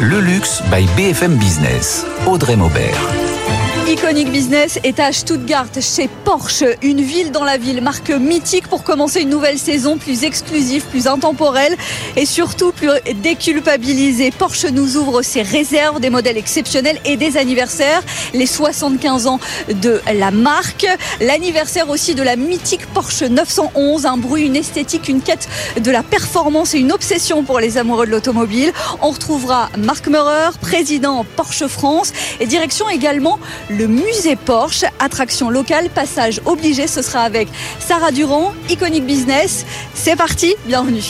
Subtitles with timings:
[0.00, 2.04] Le luxe by BFM Business.
[2.26, 3.59] Audrey Maubert.
[3.90, 8.84] Iconic Business est à Stuttgart, chez Porsche, une ville dans la ville, marque mythique pour
[8.84, 11.76] commencer une nouvelle saison plus exclusive, plus intemporelle
[12.14, 14.30] et surtout plus déculpabilisée.
[14.30, 20.00] Porsche nous ouvre ses réserves, des modèles exceptionnels et des anniversaires, les 75 ans de
[20.14, 20.86] la marque,
[21.20, 25.48] l'anniversaire aussi de la mythique Porsche 911, un bruit, une esthétique, une quête
[25.82, 28.72] de la performance et une obsession pour les amoureux de l'automobile.
[29.02, 33.40] On retrouvera Marc Meurer, président Porsche France et direction également
[33.79, 36.86] le musée Porsche, attraction locale, passage obligé.
[36.86, 37.48] Ce sera avec
[37.78, 39.64] Sarah Durand, Iconic Business.
[39.94, 41.04] C'est parti, bienvenue.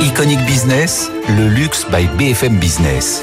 [0.00, 3.22] Iconic Business, le luxe by BFM Business.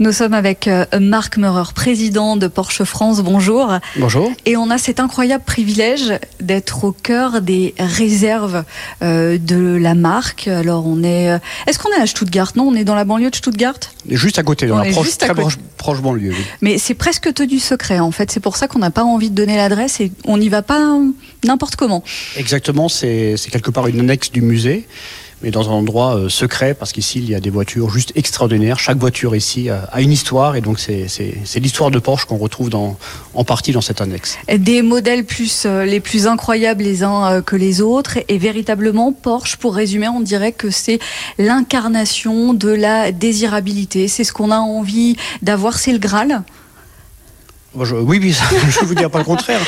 [0.00, 3.20] Nous sommes avec euh, Marc Meurer, président de Porsche France.
[3.20, 3.78] Bonjour.
[3.96, 4.32] Bonjour.
[4.46, 8.64] Et on a cet incroyable privilège d'être au cœur des réserves
[9.02, 10.48] euh, de la marque.
[10.48, 12.52] Alors on est, euh, est-ce qu'on est à Stuttgart?
[12.56, 13.74] Non, on est dans la banlieue de Stuttgart?
[14.08, 16.32] Juste à côté, dans la proche, très proche, proche, banlieue.
[16.62, 18.30] Mais c'est presque tenu secret en fait.
[18.30, 20.96] C'est pour ça qu'on n'a pas envie de donner l'adresse et on n'y va pas
[21.44, 22.02] n'importe comment.
[22.38, 22.88] Exactement.
[22.88, 24.88] C'est quelque part une annexe du musée
[25.42, 28.78] mais dans un endroit euh, secret, parce qu'ici, il y a des voitures juste extraordinaires.
[28.78, 31.06] Chaque voiture ici a, a une histoire, et donc c'est
[31.56, 34.38] l'histoire de Porsche qu'on retrouve en partie dans cette annexe.
[34.54, 39.12] Des modèles plus, euh, les plus incroyables les uns euh, que les autres, et véritablement,
[39.12, 40.98] Porsche, pour résumer, on dirait que c'est
[41.38, 44.08] l'incarnation de la désirabilité.
[44.08, 46.42] C'est ce qu'on a envie d'avoir, c'est le Graal
[47.74, 48.32] oui, oui,
[48.68, 49.60] je ne vous dire pas le contraire.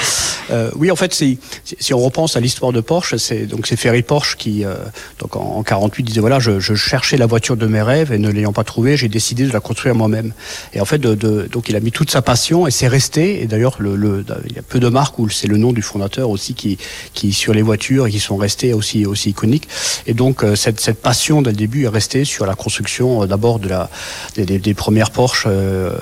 [0.51, 1.39] Euh, oui, en fait, si,
[1.79, 4.75] si on repense à l'histoire de Porsche, c'est donc c'est Ferry Porsche qui, euh,
[5.21, 8.19] donc en, en, 48, disait voilà, je, je, cherchais la voiture de mes rêves et
[8.19, 10.33] ne l'ayant pas trouvée, j'ai décidé de la construire moi-même.
[10.75, 13.41] Et en fait, de, de, donc il a mis toute sa passion et c'est resté.
[13.43, 15.83] Et d'ailleurs, le, le, il y a peu de marques où c'est le nom du
[15.83, 16.79] fondateur aussi qui,
[17.15, 19.69] qui sur les voitures et qui sont restées aussi aussi iconiques.
[20.07, 23.27] Et donc euh, cette, cette passion dès le début est restée sur la construction euh,
[23.27, 23.91] d'abord de la
[24.35, 25.93] des, des, des premières Porsche euh,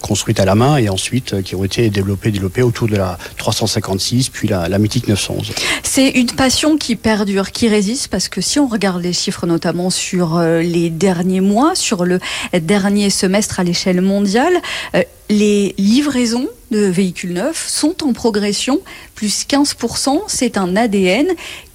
[0.00, 4.30] construites à la main et ensuite euh, qui ont été développés, autour de la 356,
[4.30, 5.52] puis la, la mythique 911.
[5.82, 9.90] C'est une passion qui perdure, qui résiste, parce que si on regarde les chiffres, notamment
[9.90, 12.20] sur euh, les derniers mois, sur le
[12.52, 14.54] dernier semestre à l'échelle mondiale,
[14.94, 18.80] euh, les livraisons de véhicules neufs sont en progression,
[19.14, 20.22] plus 15%.
[20.26, 21.28] C'est un ADN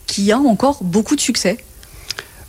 [0.06, 1.58] qui a encore beaucoup de succès.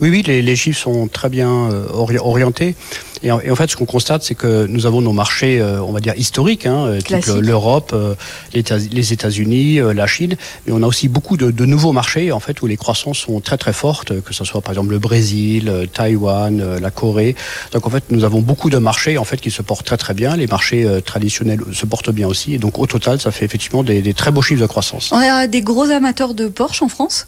[0.00, 2.74] Oui, oui, les, les, chiffres sont très bien euh, orientés.
[3.22, 5.80] Et en, et en, fait, ce qu'on constate, c'est que nous avons nos marchés, euh,
[5.82, 8.14] on va dire, historiques, hein, type l'Europe, euh,
[8.54, 10.36] les États-Unis, euh, la Chine.
[10.66, 13.40] Mais on a aussi beaucoup de, de, nouveaux marchés, en fait, où les croissances sont
[13.40, 17.34] très très fortes, que ce soit par exemple le Brésil, euh, Taïwan, euh, la Corée.
[17.72, 20.14] Donc en fait, nous avons beaucoup de marchés, en fait, qui se portent très très
[20.14, 20.36] bien.
[20.36, 22.54] Les marchés traditionnels se portent bien aussi.
[22.54, 25.10] Et donc au total, ça fait effectivement des, des très beaux chiffres de croissance.
[25.12, 27.26] On a des gros amateurs de Porsche en France?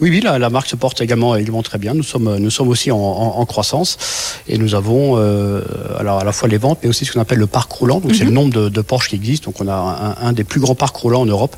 [0.00, 1.94] Oui, oui, la, la, marque se porte également, également très bien.
[1.94, 3.96] Nous sommes, nous sommes aussi en, en, en croissance
[4.48, 5.62] et nous avons euh,
[5.98, 8.00] alors à la fois les ventes, mais aussi ce qu'on appelle le parc roulant.
[8.00, 8.18] Donc mm -hmm.
[8.18, 9.46] c'est le nombre de, de, Porsche qui existent.
[9.50, 9.78] Donc on a
[10.20, 11.54] un, un, des plus grands parcs roulants en Europe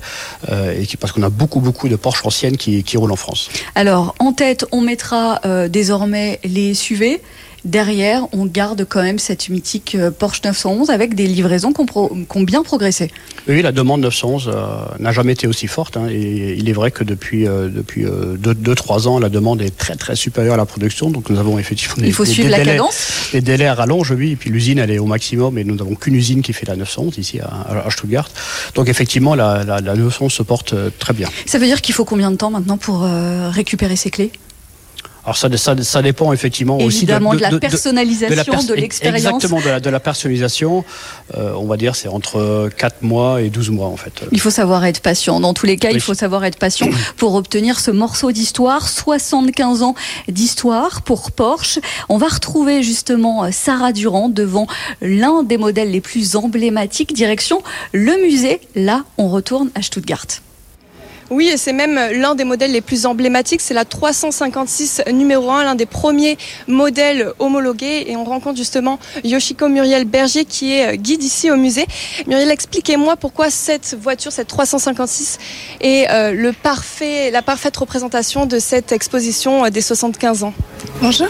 [0.53, 3.23] euh, et qui, parce qu'on a beaucoup, beaucoup de Porsche anciennes qui, qui roulent en
[3.27, 3.43] France.
[3.75, 7.21] Alors en tête, on mettra euh, désormais les SUV
[7.65, 11.87] derrière, on garde quand même cette mythique euh, Porsche 911 avec des livraisons qui ont,
[11.87, 13.11] pro, qui ont bien progressé.
[13.49, 14.67] Oui, la demande 911 euh,
[14.99, 15.97] n'a jamais été aussi forte.
[15.97, 19.75] Hein, et il est vrai que depuis 2-3 euh, depuis, euh, ans, la demande est
[19.75, 21.11] très très supérieure à la production.
[21.11, 23.31] Donc nous avons effectivement des, il faut des, suivre des la délais, cadence.
[23.33, 24.33] des délais à rallonge, oui.
[24.33, 26.77] Et puis l'usine, elle est au maximum et nous n'avons qu'une usine qui fait la
[26.77, 28.29] 911 ici à, à Stuttgart.
[28.75, 31.29] Donc effectivement, la, la, la 911 se porte très bien.
[31.47, 33.03] Ça veut dire qu'il faut combien de temps maintenant pour
[33.51, 34.31] récupérer ces clés?
[35.29, 39.27] Alors ça, ça, ça, dépend effectivement Évidemment aussi de, de, de la personnalisation, de l'expérience.
[39.27, 40.87] Exactement, de la, de la personnalisation.
[41.37, 44.25] Euh, on va dire c'est entre 4 mois et 12 mois en fait.
[44.33, 45.39] Il faut savoir être patient.
[45.39, 45.97] Dans tous les cas, oui.
[45.97, 46.89] il faut savoir être patient
[47.19, 48.89] pour obtenir ce morceau d'histoire.
[48.89, 49.95] 75 ans
[50.29, 51.79] d'histoire pour Porsche.
[52.09, 54.67] On va retrouver justement Sarah Durand devant
[55.03, 57.13] l'un des modèles les plus emblématiques.
[57.13, 57.63] Direction
[57.93, 58.63] le musée.
[58.75, 60.25] Là, on retourne à Stuttgart.
[61.31, 63.61] Oui, et c'est même l'un des modèles les plus emblématiques.
[63.61, 68.05] C'est la 356 numéro 1, l'un des premiers modèles homologués.
[68.07, 71.87] Et on rencontre justement Yoshiko Muriel Berger, qui est guide ici au musée.
[72.27, 75.39] Muriel, expliquez-moi pourquoi cette voiture, cette 356,
[75.81, 80.55] est euh, le parfait, la parfaite représentation de cette exposition des 75 ans.
[81.03, 81.29] Bonjour.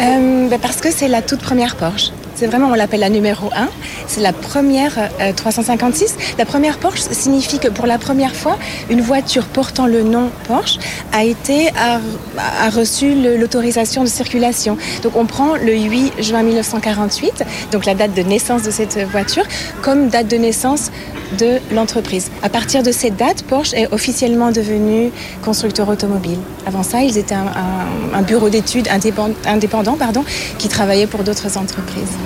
[0.00, 2.10] Euh, bah parce que c'est la toute première Porsche.
[2.44, 3.68] C'est vraiment, on l'appelle la numéro 1.
[4.06, 6.14] C'est la première 356.
[6.36, 8.58] La première Porsche signifie que pour la première fois,
[8.90, 10.78] une voiture portant le nom Porsche
[11.14, 14.76] a été a, reçu l'autorisation de circulation.
[15.02, 19.44] Donc on prend le 8 juin 1948, donc la date de naissance de cette voiture,
[19.80, 20.90] comme date de naissance
[21.38, 22.30] de l'entreprise.
[22.42, 25.12] À partir de cette date, Porsche est officiellement devenu
[25.42, 26.38] constructeur automobile.
[26.66, 30.24] Avant ça, ils étaient un bureau d'études indépendant, indépendant pardon,
[30.58, 32.18] qui travaillait pour d'autres entreprises.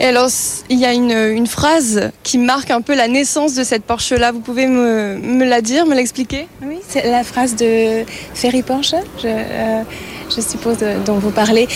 [0.00, 0.28] Et alors,
[0.68, 4.32] il y a une, phrase qui marque un peu la naissance de cette Porsche-là.
[4.32, 6.48] Vous pouvez me, la dire, me l'expliquer?
[6.62, 8.04] Oui, c'est la phrase de
[8.34, 8.96] Ferry Porsche.
[9.22, 9.82] Je, euh,
[10.28, 11.68] suppose dont vous parlez,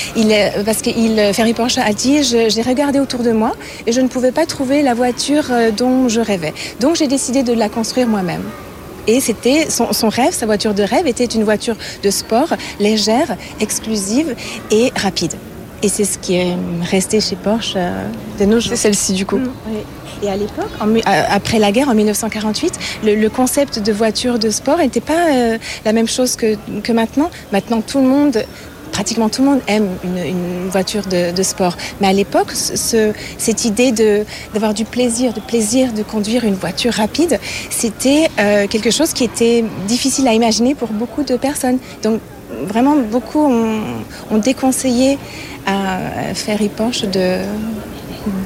[0.65, 3.55] parce que il, Ferry Porsche a dit j'ai regardé autour de moi
[3.87, 6.55] et je ne pouvais pas trouver la voiture euh, dont je rêvais.
[6.81, 8.43] Donc j'ai décidé de la construire moi-même.
[9.07, 14.35] Et c'était son, rêve, sa voiture de rêve était une voiture de sport légère, exclusive
[14.71, 15.33] et rapide.
[15.83, 18.09] Et c'est ce qui est resté chez Porsche euh,
[18.41, 18.71] de nos jours.
[18.71, 19.39] C'est celle-ci du coup.
[19.39, 19.79] Mmh, oui.
[20.23, 20.71] Et à l'époque,
[21.07, 25.59] après la guerre, en 1948, le, le concept de voiture de sport n'était pas euh,
[25.85, 27.31] la même chose que, que, maintenant.
[27.53, 28.43] Maintenant, tout le monde,
[28.91, 31.77] pratiquement tout le monde aime une, une voiture de, de, sport.
[32.01, 33.93] Mais à l'époque, ce, cette idée
[34.53, 37.39] d'avoir du plaisir, de plaisir de conduire une voiture rapide,
[37.71, 41.79] c'était euh, quelque chose qui était difficile à imaginer pour beaucoup de personnes.
[42.03, 42.21] Donc,
[42.67, 43.81] vraiment, beaucoup ont,
[44.33, 45.17] ont déconseillé
[45.69, 47.43] à Ferry Porsche de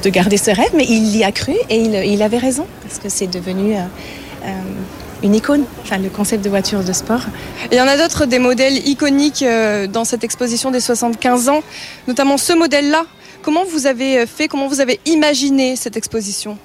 [0.03, 3.09] de garder ce rêve, mais il y a cru et il, avait raison, parce que
[3.09, 3.79] c'est devenu euh,
[4.45, 4.49] euh,
[5.23, 7.21] une icône, enfin, le concept de voiture de sport.
[7.71, 11.61] Il y en a d'autres des modèles iconiques euh, dans cette exposition des 75 ans,
[12.07, 13.05] notamment ce modèle-là.
[13.41, 16.57] Comment vous avez fait, comment vous avez imaginé cette exposition?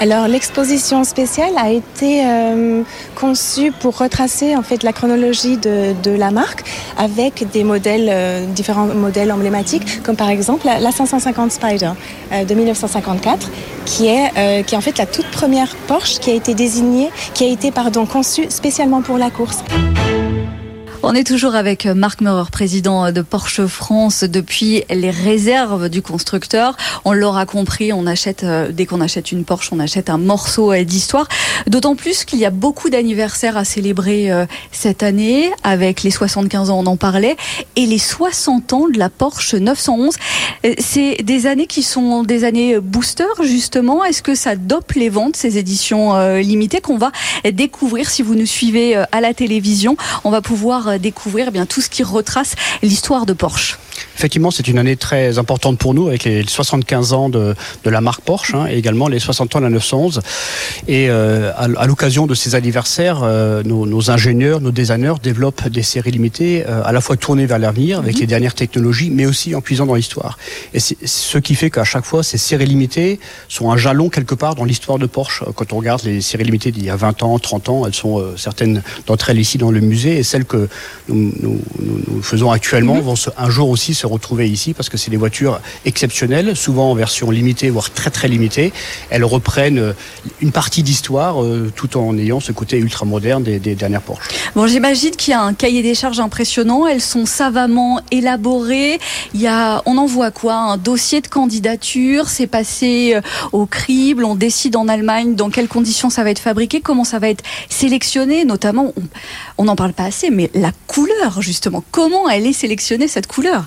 [0.00, 2.82] Alors l'exposition spéciale a été euh,
[3.14, 6.64] conçue pour retracer en fait la chronologie de, la marque
[6.96, 11.92] avec des modèles euh, différents modèles emblématiques comme par exemple la, la 550 Spider
[12.32, 13.50] euh, de 1954
[13.84, 17.44] qui est qui est en fait la toute première Porsche qui a été désignée qui
[17.44, 19.62] a été pardon conçue spécialement pour la course.
[21.06, 26.78] On est toujours avec Marc Meurer, président de Porsche France depuis les réserves du constructeur.
[27.04, 31.28] On l'aura compris, on achète dès qu'on achète une Porsche, on achète un morceau d'histoire.
[31.66, 34.30] D'autant plus qu'il y a beaucoup d'anniversaires à célébrer
[34.72, 37.36] cette année avec les 75 ans, on en parlait,
[37.76, 40.14] et les 60 ans de la Porsche 911.
[40.78, 44.06] C'est des années qui sont des années booster justement.
[44.06, 47.12] Est-ce que ça dope les ventes ces éditions limitées qu'on va
[47.52, 49.98] découvrir si vous nous suivez à la télévision?
[50.24, 53.78] On va pouvoir découvrir eh bien tout ce qui retrace l'histoire de Porsche.
[54.16, 58.00] Effectivement, c'est une année très importante pour nous avec les 75 ans de, de la
[58.00, 60.20] marque Porsche hein, et également les 60 ans de la 911.
[60.88, 65.68] Et euh, à, à l'occasion de ces anniversaires, euh, nos, nos ingénieurs, nos designers développent
[65.68, 68.20] des séries limitées euh, à la fois tournées vers l'avenir avec mmh.
[68.20, 70.38] les dernières technologies, mais aussi en puisant dans l'histoire.
[70.72, 74.34] Et c'est ce qui fait qu'à chaque fois, ces séries limitées sont un jalon quelque
[74.34, 75.44] part dans l'histoire de Porsche.
[75.54, 78.20] Quand on regarde les séries limitées d'il y a 20 ans, 30 ans, elles sont
[78.20, 80.68] euh, certaines d'entre elles ici dans le musée et celles que
[81.08, 83.00] nous, nous, nous, nous faisons actuellement mmh.
[83.00, 86.90] vont se, un jour aussi se retrouver ici parce que c'est des voitures exceptionnelles, souvent
[86.90, 88.72] en version limitée, voire très très limitée.
[89.10, 89.94] Elles reprennent
[90.40, 94.28] une partie d'histoire euh, tout en ayant ce côté ultra moderne des, dernières Porsche.
[94.54, 96.86] Bon, j'imagine qu'il y a un cahier des charges impressionnant.
[96.86, 98.98] Elles sont savamment élaborées.
[99.34, 100.54] Il y a, on en voit quoi?
[100.54, 102.28] Un dossier de candidature?
[102.28, 103.18] C'est passé
[103.52, 104.24] au crible?
[104.24, 107.44] On décide en Allemagne dans quelles conditions ça va être fabriqué, comment ça va être
[107.68, 108.44] sélectionné?
[108.44, 108.92] Notamment,
[109.58, 111.84] on n'en parle pas assez, mais la couleur justement.
[111.90, 113.66] Comment elle est sélectionnée cette couleur?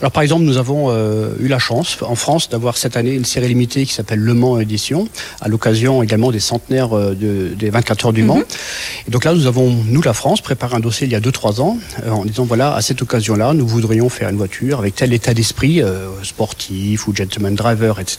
[0.00, 3.24] Alors par exemple, nous avons euh, eu la chance en France d'avoir cette année une
[3.24, 5.08] série limitée qui s'appelle Le Mans Édition,
[5.40, 8.36] à l'occasion également des centenaires euh, de, des 24 heures du Mans.
[8.36, 9.08] Mm -hmm.
[9.08, 11.60] Et donc là, nous avons, nous la France, préparé un dossier il y a 2-3
[11.60, 15.12] ans euh, en disant voilà, à cette occasion-là, nous voudrions faire une voiture avec tel
[15.12, 15.82] état d'esprit
[16.22, 18.16] sportif ou gentleman driver, etc.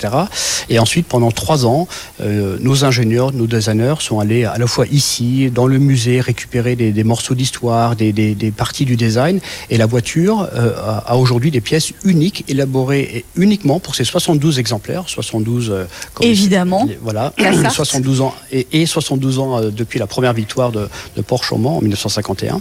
[0.69, 1.87] Et ensuite, pendant 3 ans,
[2.67, 6.91] nos ingénieurs, nos designers sont allés à la fois ici, dans le musée, récupérer des,
[6.91, 9.39] des morceaux d'histoire, des, des, des parties du design.
[9.69, 15.03] Et la voiture a, a aujourd'hui des pièces uniques, élaborées uniquement pour ces 72 exemplaires.
[15.05, 15.85] 72, euh,
[16.19, 16.87] Évidemment.
[17.03, 17.31] Voilà,
[17.69, 21.57] 72 ans et, et 72 ans euh, depuis la première victoire de, de Porsche au
[21.57, 22.59] Mans en 1951.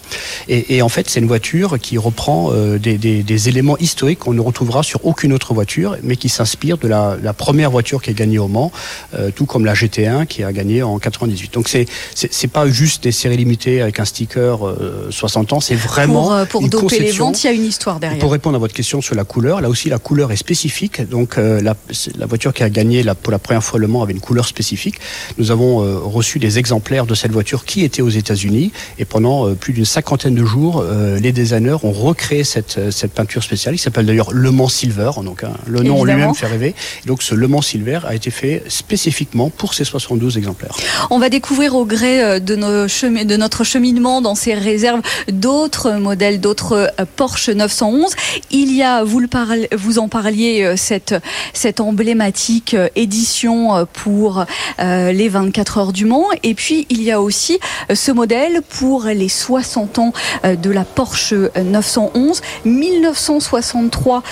[0.51, 4.19] Et, et en fait, c'est une voiture qui reprend euh, des, des, des éléments historiques
[4.19, 8.03] qu'on ne retrouvera sur aucune autre voiture, mais qui s'inspire de la, la première voiture
[8.03, 8.71] qui a gagné au Mans,
[9.15, 11.55] euh, tout comme la GT1 qui a gagné en 98.
[11.55, 15.75] Donc c'est c'est pas juste des séries limitées avec un sticker euh, 60 ans, c'est
[15.75, 18.19] vraiment pour, pour doper les ventes, il y a une histoire derrière.
[18.19, 19.61] Pour répondre à votre question, question sur la couleur.
[19.61, 21.09] Là aussi, la couleur est spécifique.
[21.09, 21.75] Donc, euh, la,
[22.17, 24.47] la, voiture qui a gagné la, pour la première fois Le Mans avait une couleur
[24.47, 24.97] spécifique.
[25.39, 28.73] Nous avons euh, reçu des exemplaires de cette voiture qui était aux États-Unis.
[28.99, 30.85] Et pendant euh, plus d'une cinquantaine de jours,
[31.21, 35.11] les designers ont recréé cette, cette peinture spéciale, qui s'appelle d'ailleurs Le Mans Silver.
[35.25, 36.75] Donc, hein, le nom lui-même fait rêver.
[37.05, 40.77] Et donc, ce Le Mans Silver a été fait spécifiquement pour ces 72 exemplaires.
[41.11, 46.41] On va découvrir au gré de, nos de notre cheminement dans ces réserves d'autres modèles,
[46.41, 48.15] d'autres Porsche 911.
[48.51, 54.45] Il y a, vous, en parliez, euh, cette, emblématique euh, édition euh, pour
[54.79, 56.27] les 24 heures du Mans.
[56.43, 57.59] Et puis, il y a aussi
[57.93, 60.13] ce modèle pour les 60 ans
[60.45, 62.41] de la Porsche 911.
[62.65, 64.23] 1963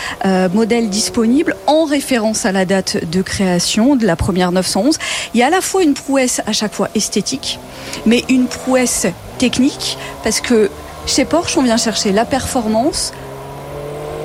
[0.52, 4.98] modèles disponibles en référence à la date de création de la première 911.
[5.34, 7.58] Il y a à la fois une prouesse à chaque fois esthétique,
[8.04, 9.06] mais une prouesse
[9.38, 10.70] technique, parce que
[11.06, 13.12] chez Porsche, on vient chercher la performance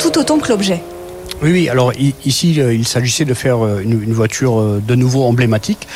[0.01, 0.81] tout autant que l'objet.
[1.41, 1.69] Oui, oui.
[1.69, 1.91] Alors
[2.23, 5.87] ici, euh, il s'agissait de faire euh, une, voiture euh, de nouveau emblématique,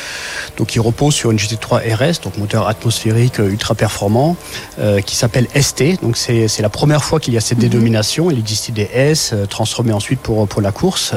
[0.56, 4.36] donc qui repose sur une GT3 RS, donc moteur atmosphérique ultra performant,
[5.04, 6.02] qui s'appelle ST.
[6.02, 7.68] Donc c'est la première fois qu'il y a cette mhm.
[7.68, 8.30] dénomination.
[8.30, 11.12] Il existait des S transformés ensuite pour pour la course,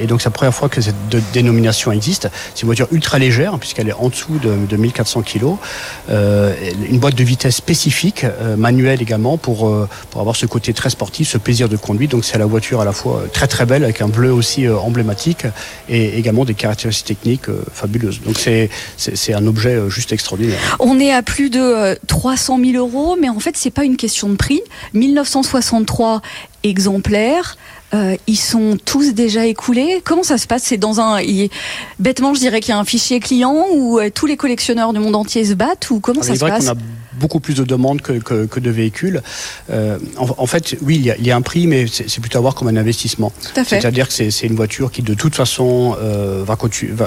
[0.00, 0.94] et donc c'est la première fois que cette
[1.32, 2.28] dénomination existe.
[2.54, 5.56] C'est une voiture ultra légère puisqu'elle est en dessous de, de 1400 kg,
[6.08, 8.24] une boîte de vitesse spécifique,
[8.56, 9.70] manuelle également pour
[10.10, 12.10] pour avoir ce côté très sportif, ce plaisir de conduite.
[12.10, 14.76] Donc c'est la voiture à la fois très très belle avec un bleu aussi euh,
[14.76, 15.46] emblématique
[15.88, 18.20] et également des caractéristiques techniques euh, fabuleuses.
[18.22, 20.58] Donc c'est c'est un objet euh, juste extraordinaire.
[20.80, 24.28] On est à plus de 300 000 euros, mais en fait c'est pas une question
[24.28, 24.62] de prix.
[24.94, 26.22] 1963
[26.62, 27.56] exemplaires.
[28.26, 30.02] ils sont tous déjà écoulés.
[30.04, 30.64] Comment ça se passe?
[30.64, 31.20] C'est dans un
[32.00, 35.14] bêtement, je dirais qu'il y a un fichier client où tous les collectionneurs du monde
[35.14, 36.72] entier se battent ou comment ah, ça se passe?
[37.18, 39.22] Beaucoup plus de demandes que, que, que de véhicules.
[39.70, 42.20] Euh, en, en, fait, oui, il y, a, il y, a, un prix, mais c'est
[42.20, 43.32] plutôt à voir comme un investissement.
[43.54, 46.56] C'est-à-dire que c'est une voiture qui, de toute façon, euh, va,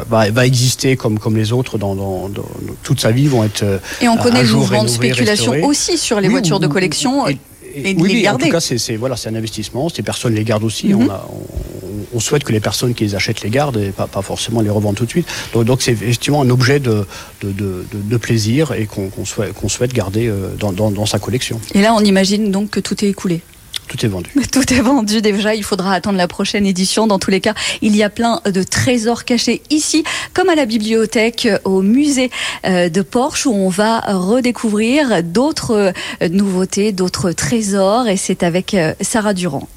[0.09, 2.45] va, va, exister comme, comme les autres dans, dans, dans,
[2.83, 3.63] toute sa vie, vont être.
[3.63, 7.27] Euh, et on connaît le mouvement de spéculation aussi sur les voitures de collection.
[7.27, 7.37] Et,
[7.75, 8.45] et, oui, les garder.
[8.45, 9.89] en tout cas, c'est voilà, un investissement.
[9.89, 10.87] Ces personnes les gardent aussi.
[10.87, 11.07] Mm -hmm.
[11.07, 11.76] on, a, on,
[12.13, 14.69] on, souhaite que les personnes qui les achètent les gardent et pas, pas forcément les
[14.69, 15.27] revendent tout de suite.
[15.53, 17.05] Donc c'est effectivement un objet de,
[17.41, 21.19] de, de, de plaisir et qu'on souhaite, qu souhaite, garder euh, dans, dans, dans sa
[21.19, 21.59] collection.
[21.73, 23.41] Et là, on imagine donc que tout est écoulé.
[23.87, 24.29] Tout est vendu.
[24.51, 25.55] Tout est vendu déjà.
[25.55, 27.07] Il faudra attendre la prochaine édition.
[27.07, 30.65] Dans tous les cas, il y a plein de trésors cachés ici, comme à la
[30.65, 32.29] bibliothèque, au musée
[32.65, 38.07] euh, de Porsche, où on va redécouvrir d'autres euh, nouveautés, d'autres trésors.
[38.07, 39.69] Et c'est avec Sarah Durand.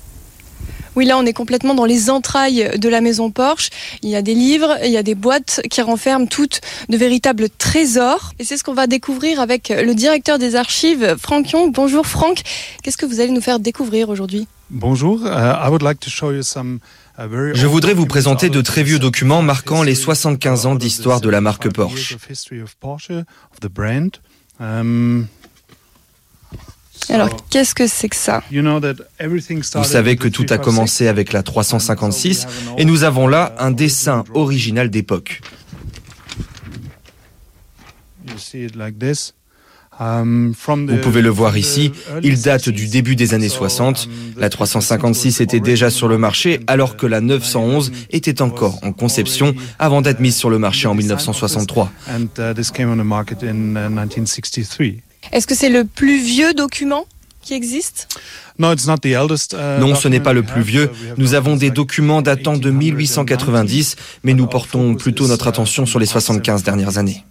[1.00, 3.70] Oui, là, on est complètement dans les entrailles de la maison Porsche.
[4.02, 7.48] Il y a des livres, il y a des boîtes qui renferment toutes de véritables
[7.48, 8.34] trésors.
[8.38, 11.72] Et c'est ce qu'on va découvrir avec le directeur des archives, Franck Young.
[11.72, 12.42] Bonjour Franck.
[12.82, 14.46] Qu'est-ce que vous allez nous faire découvrir aujourd'hui?
[14.68, 15.22] Bonjour.
[15.22, 15.30] Uh,
[15.64, 16.80] I would like to show you some
[17.18, 17.22] uh,
[17.54, 21.40] je voudrais vous présenter de très vieux documents marquant les 75 ans d'histoire de la
[21.40, 22.18] marque Porsche.
[27.10, 28.42] Alors, qu'est-ce que c'est que ça?
[29.82, 32.46] Vous savez que tout a commencé avec la 356
[32.78, 35.40] et nous avons là un dessin original d'époque.
[39.98, 44.08] Vous pouvez le voir ici, il date du début des années 60.
[44.38, 49.54] La 356 était déjà sur le marché alors que la 911 était encore en conception
[49.78, 51.92] avant d'être mise sur le marché en 1963.
[55.32, 57.06] Est-ce que c'est le plus vieux document
[57.42, 58.08] qui existe?
[58.58, 60.90] Uh, non, ce n'est pas le plus vieux.
[61.16, 66.06] Nous avons des documents datant de 1890, mais nous portons plutôt notre attention sur les
[66.06, 67.24] 75 dernières années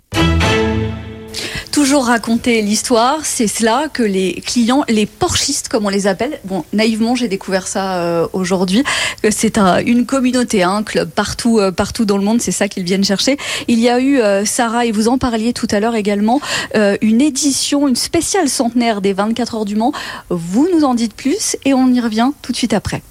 [1.79, 6.65] toujours raconter l'histoire, c'est cela que les clients, les porchistes comme on les appelle, bon
[6.74, 8.83] naïvement j'ai découvert ça euh, aujourd'hui,
[9.24, 12.67] que c'est un, une communauté, un club partout, euh, partout dans le monde, c'est ça
[12.67, 13.38] qu'ils viennent chercher.
[13.69, 16.41] Il y a eu, euh, Sarah, et vous en parliez tout à l'heure également,
[16.75, 19.93] euh, une édition, une spéciale centenaire des 24 heures du Mans.
[20.29, 23.01] Vous nous en dites plus et on y revient tout de suite après.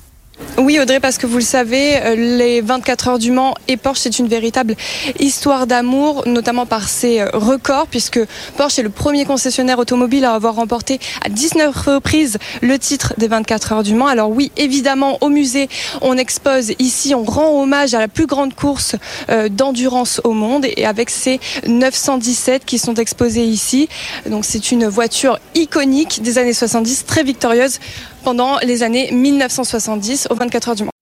[0.59, 4.01] Oui Audrey, parce que vous le savez, euh, les 24 heures du Mans et Porsche,
[4.01, 4.75] c'est une véritable
[5.21, 8.19] histoire d'amour, notamment par ses euh, records, puisque
[8.57, 13.29] Porsche est le premier concessionnaire automobile à avoir remporté à 19 reprises le titre des
[13.29, 14.09] 24 heures du Mans.
[14.09, 15.69] Alors oui, évidemment, au musée,
[16.01, 18.97] on expose ici, on rend hommage à la plus grande course
[19.31, 21.39] euh, d'endurance au monde, et avec ces
[21.69, 23.89] 917 qui sont exposés ici.
[24.29, 27.79] Donc c'est une voiture iconique des années 70, très victorieuse
[28.25, 30.98] pendant les années 1970 aux 24 heures du Mans.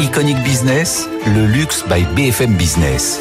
[0.00, 3.18] Iconic Business, le luxe by BFM Business.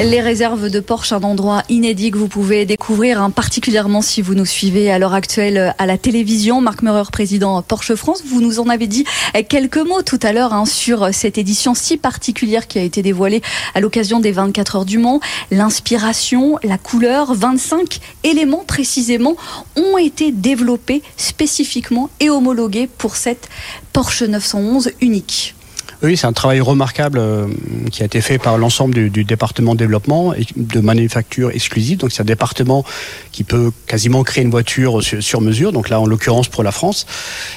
[0.00, 4.34] Les réserves de Porsche, un endroit inédit que vous pouvez découvrir, hein, particulièrement si vous
[4.34, 6.60] nous suivez à l'heure actuelle à la télévision.
[6.60, 9.04] Marc Meurer, président Porsche France, vous nous en avez dit
[9.48, 13.40] quelques mots tout à l'heure hein, sur cette édition si particulière qui a été dévoilée
[13.76, 15.20] à l'occasion des 24 heures du Mans.
[15.52, 19.36] L'inspiration, la couleur, 25 éléments précisément
[19.76, 23.48] ont été développés spécifiquement et homologués pour cette
[23.92, 25.54] Porsche 911 unique.
[26.00, 27.46] Oui, c'est un travail remarquable euh,
[27.90, 31.98] qui a été fait par l'ensemble du, du, département de développement et de manufacture exclusive.
[31.98, 32.84] Donc c'est un département
[33.32, 35.72] qui peut quasiment créer une voiture sur, sur mesure.
[35.72, 37.04] Donc là, en l'occurrence pour la France.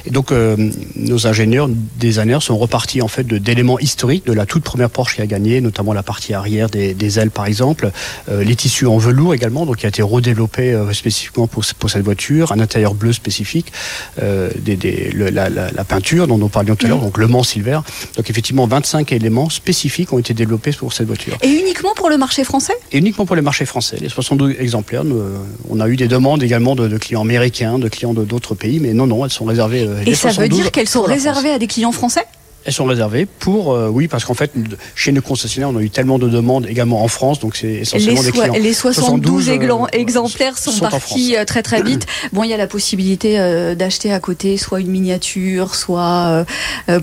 [0.08, 4.64] Et donc euh, nos ingénieurs, designers sont repartis en fait d'éléments historiques de la toute
[4.64, 7.92] première Porsche qui a gagné, notamment la partie arrière des, des ailes par exemple,
[8.30, 11.92] euh, les tissus en velours également, donc qui a été redéveloppé euh, spécifiquement pour, pour,
[11.92, 13.72] cette voiture, un intérieur bleu spécifique,
[14.20, 17.04] des, des, le, la, la, la, peinture dont nous parlions tout à l'heure, mmh.
[17.04, 17.80] donc le Mans Silver.
[18.18, 21.38] Donc effectivement 25 éléments spécifiques ont été développés pour cette voiture.
[21.44, 22.74] Et uniquement pour le marché français?
[22.92, 23.98] Et uniquement pour le marché français.
[24.02, 25.22] Les 72 exemplaires, nous,
[25.70, 28.94] on a eu des demandes également de, de clients américains, de clients d'autres pays, mais
[28.94, 29.84] non, non, elles sont réservées.
[29.88, 32.26] Euh, Et ça veut dire qu'elles sont réservées à des clients français?
[32.64, 34.52] Elles sont réservées pour, euh, oui, parce qu'en fait,
[34.94, 38.22] chez nos concessionnaires, on a eu tellement de demandes également en France, donc c'est essentiellement
[38.22, 38.54] les des clients.
[38.54, 42.06] Les 72, 72 euh, exemplaires sont, sont partis euh, très très vite.
[42.34, 46.46] bon, il y a la possibilité euh, d'acheter à côté soit une miniature, soit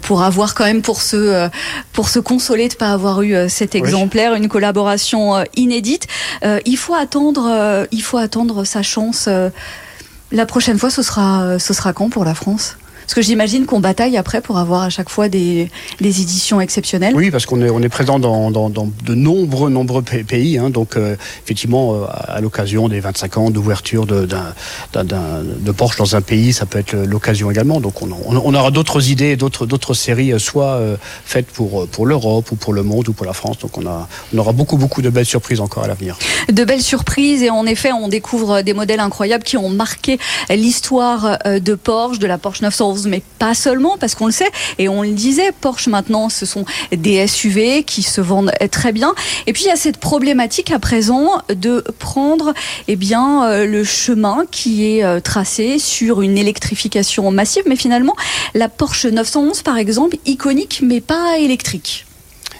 [0.02, 1.48] pour avoir quand même pour se
[1.92, 4.38] pour se consoler de pas avoir eu cet exemplaire, oui.
[4.38, 6.06] une collaboration inédite.
[6.64, 9.28] il faut attendre, il faut attendre sa chance.
[10.32, 12.76] la prochaine fois, ce sera ce sera quand pour la France?
[13.08, 17.14] Parce que j'imagine qu'on bataille après pour avoir à chaque fois des, des éditions exceptionnelles.
[17.16, 20.58] Oui, parce qu'on est, on est présent dans, dans, dans, de nombreux, nombreux pays.
[20.58, 26.16] Hein, donc, euh, effectivement, euh, à l'occasion des 25 ans d'ouverture de, de Porsche dans
[26.16, 27.80] un pays, ça peut être l'occasion également.
[27.80, 31.88] Donc, on, on, on aura d'autres idées, d'autres, d'autres séries, euh, soit euh, faites pour,
[31.88, 33.56] pour l'Europe ou pour le monde ou pour la France.
[33.60, 36.18] Donc, on, a, on aura beaucoup, beaucoup de belles surprises encore à l'avenir.
[36.52, 37.42] De belles surprises.
[37.42, 40.18] Et en effet, on découvre des modèles incroyables qui ont marqué
[40.50, 44.88] l'histoire de Porsche, de la Porsche 911 mais pas seulement, parce qu'on le sait, et
[44.88, 49.14] on le disait, Porsche maintenant, ce sont des SUV qui se vendent très bien.
[49.46, 52.54] Et puis il y a cette problématique à présent de prendre
[52.88, 58.16] eh bien, euh, le chemin qui est euh, tracé sur une électrification massive, mais finalement,
[58.54, 62.07] la Porsche 911, par exemple, iconique, mais pas électrique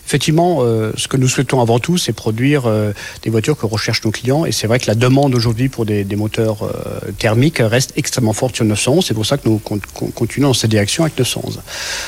[0.09, 2.93] effectivement, euh, ce que nous souhaitons avant tout, c'est produire euh,
[3.25, 4.47] des voitures que recherchent nos clients.
[4.47, 8.33] Et c'est vrai que la demande aujourd'hui pour des, des moteurs euh, thermiques reste extrêmement
[8.33, 9.05] forte sur 911.
[9.05, 9.79] C'est pour ça que nous con
[10.15, 11.61] continuons dans cette direction avec 911.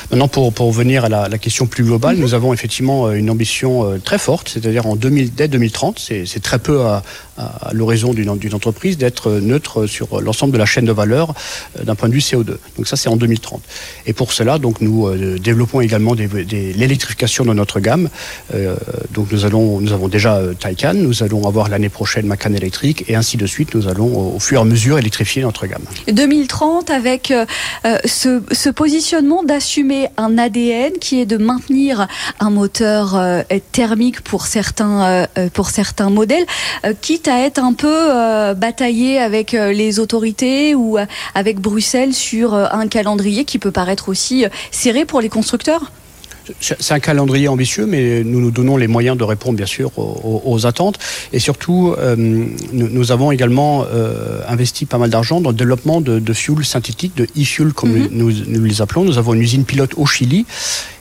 [0.09, 2.21] Maintenant, pour, pour revenir à la, la question plus globale, -hmm.
[2.21, 3.71] nous avons effectivement une ambition
[4.03, 7.03] très forte, c'est-à-dire en 2000, dès 2030, c'est très peu à,
[7.37, 11.25] à l'horizon d'une entreprise d'être neutre sur l'ensemble de la chaîne de valeur
[11.87, 12.51] d'un point de vue CO2.
[12.77, 13.61] Donc ça, c'est en 2030.
[14.07, 14.97] Et pour cela, donc nous
[15.49, 17.90] développons également des, des, l'électrification de notre gamme.
[18.53, 18.75] Euh,
[19.11, 23.37] donc nous avons déjà euh, Taycan, nous allons avoir l'année prochaine Macan électrique et ainsi
[23.37, 23.75] de suite.
[23.75, 25.83] Nous allons au, fur et à mesure électrifier notre gamme.
[26.07, 27.45] 2030 avec euh,
[28.05, 32.07] ce, ce, positionnement d'assumer un ADN qui est de maintenir
[32.39, 33.21] un moteur
[33.71, 36.45] thermique pour certains, pour certains modèles,
[37.01, 40.97] quitte à être un peu bataillé avec les autorités ou
[41.35, 45.91] avec Bruxelles sur un calendrier qui peut paraître aussi serré pour les constructeurs
[46.59, 50.41] c'est un calendrier ambitieux, mais nous nous donnons les moyens de répondre bien sûr aux,
[50.45, 50.97] aux attentes.
[51.33, 56.01] Et surtout, euh, nous, nous, avons également euh, investi pas mal d'argent dans le développement
[56.01, 58.09] de, de fuel synthétique, de e-fuel comme mm -hmm.
[58.11, 59.03] nous, nous, les appelons.
[59.05, 60.45] Nous avons une usine pilote au Chili.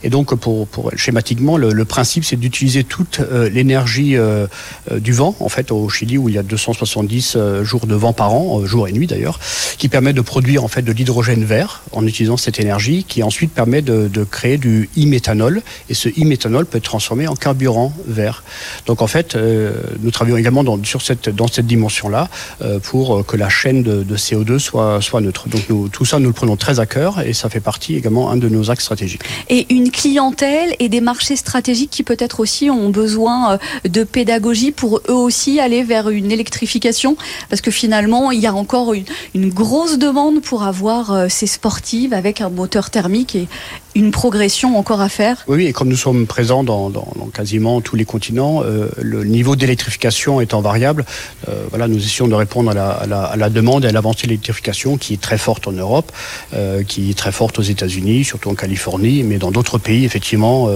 [0.05, 4.17] Et donc, pour, pour schématiquement, le, le principe, c'est d'utiliser toute euh, l'énergie
[5.07, 8.13] du vent, en fait, au Chili, où il y a 270 euh, jours de vent
[8.13, 9.39] par an, jour et nuit d'ailleurs,
[9.79, 13.53] qui permet de produire en fait de l'hydrogène vert en utilisant cette énergie, qui ensuite
[13.53, 15.40] permet de, de créer du e-méthanol
[15.89, 18.43] et ce e-méthanol peut être transformé en carburant vert.
[18.87, 22.29] Donc en fait, euh, nous travaillons également dans, sur cette, dans cette dimension-là
[22.63, 25.49] euh, pour que la chaîne de, de, CO2 soit, neutre.
[25.49, 28.37] Donc tout ça, nous le prenons très à cœur et ça fait partie également un
[28.37, 29.23] de nos axes stratégiques.
[29.49, 34.73] Et une clientèle et des marchés stratégiques qui peut-être aussi ont besoin euh, de pédagogie
[34.73, 37.17] pour eux aussi aller vers une électrification?
[37.49, 41.47] Parce que finalement, il y a encore une, une grosse demande pour avoir euh, ces
[41.47, 43.49] sportives avec un moteur thermique et
[43.95, 45.45] une progression encore à faire?
[45.49, 49.25] Oui, et comme nous sommes présents dans, dans, dans quasiment tous les continents, euh, le
[49.25, 51.05] niveau d'électrification étant variable,
[51.49, 53.93] euh, voilà, nous essayons de répondre à la, à la, à la demande et à
[53.93, 56.13] l'avancée de l'électrification qui est très forte en Europe,
[56.55, 60.69] euh, qui est très forte aux États-Unis, surtout en Californie, mais dans d'autres pays, effectivement,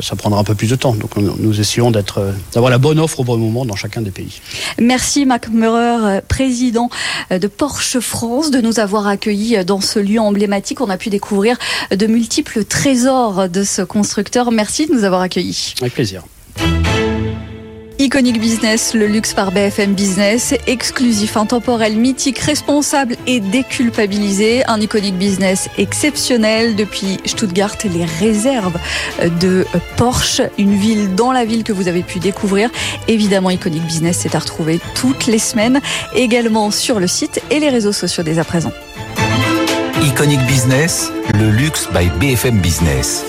[0.00, 0.94] ça prendra un peu plus de temps.
[0.94, 4.10] Donc nous, nous essayons d'être, d'avoir la bonne offre au bon moment dans chacun des
[4.10, 4.40] pays.
[4.78, 6.88] Merci Mac Meurer, président
[7.30, 10.80] de Porsche France, de nous avoir accueillis dans ce lieu emblématique.
[10.80, 11.58] On a pu découvrir
[11.90, 14.52] de multiples le trésor de ce constructeur.
[14.52, 15.74] Merci de nous avoir accueillis.
[15.80, 16.22] Avec plaisir.
[17.98, 24.64] Iconic Business, le luxe par BFM Business, exclusif, intemporel, mythique, responsable et déculpabilisé.
[24.68, 28.78] Un Iconic Business exceptionnel depuis Stuttgart, les réserves
[29.40, 32.70] de Porsche, une ville dans la ville que vous avez pu découvrir.
[33.08, 35.80] Évidemment, Iconic Business, c'est à retrouver toutes les semaines,
[36.14, 38.72] également sur le site et les réseaux sociaux dès à présent.
[40.02, 43.24] Iconic Business, le luxe by BFM Business.